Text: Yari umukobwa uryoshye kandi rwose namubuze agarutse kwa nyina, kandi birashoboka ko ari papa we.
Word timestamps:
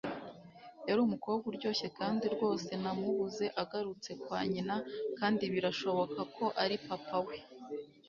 Yari 0.87 0.99
umukobwa 1.07 1.45
uryoshye 1.47 1.87
kandi 1.99 2.25
rwose 2.35 2.71
namubuze 2.83 3.45
agarutse 3.63 4.11
kwa 4.23 4.39
nyina, 4.51 4.75
kandi 5.19 5.43
birashoboka 5.53 6.21
ko 6.35 6.45
ari 6.63 6.75
papa 6.87 7.17
we. 7.25 7.37